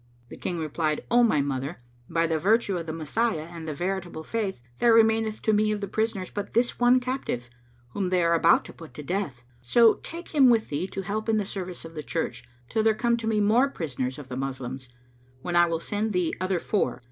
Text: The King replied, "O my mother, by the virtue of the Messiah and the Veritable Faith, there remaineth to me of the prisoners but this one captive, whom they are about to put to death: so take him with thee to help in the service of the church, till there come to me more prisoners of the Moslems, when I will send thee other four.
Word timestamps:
The 0.29 0.35
King 0.35 0.57
replied, 0.57 1.05
"O 1.11 1.21
my 1.21 1.41
mother, 1.41 1.77
by 2.09 2.25
the 2.25 2.39
virtue 2.39 2.75
of 2.75 2.87
the 2.87 2.91
Messiah 2.91 3.43
and 3.51 3.67
the 3.67 3.73
Veritable 3.75 4.23
Faith, 4.23 4.59
there 4.79 4.95
remaineth 4.95 5.43
to 5.43 5.53
me 5.53 5.71
of 5.71 5.79
the 5.79 5.87
prisoners 5.87 6.31
but 6.31 6.53
this 6.53 6.79
one 6.79 6.99
captive, 6.99 7.51
whom 7.89 8.09
they 8.09 8.23
are 8.23 8.33
about 8.33 8.65
to 8.65 8.73
put 8.73 8.95
to 8.95 9.03
death: 9.03 9.43
so 9.61 9.99
take 10.01 10.29
him 10.29 10.49
with 10.49 10.69
thee 10.69 10.87
to 10.87 11.03
help 11.03 11.29
in 11.29 11.37
the 11.37 11.45
service 11.45 11.85
of 11.85 11.93
the 11.93 12.01
church, 12.01 12.43
till 12.67 12.81
there 12.81 12.95
come 12.95 13.15
to 13.17 13.27
me 13.27 13.39
more 13.39 13.69
prisoners 13.69 14.17
of 14.17 14.27
the 14.27 14.35
Moslems, 14.35 14.89
when 15.43 15.55
I 15.55 15.67
will 15.67 15.79
send 15.79 16.13
thee 16.13 16.33
other 16.41 16.59
four. 16.59 16.99